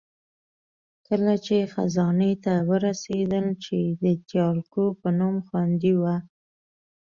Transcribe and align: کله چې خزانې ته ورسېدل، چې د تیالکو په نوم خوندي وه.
کله 1.07 1.33
چې 1.45 1.55
خزانې 1.73 2.31
ته 2.43 2.53
ورسېدل، 2.69 3.45
چې 3.63 3.77
د 4.03 4.05
تیالکو 4.27 4.83
په 4.99 5.07
نوم 5.19 5.35
خوندي 5.47 5.93
وه. 6.01 6.15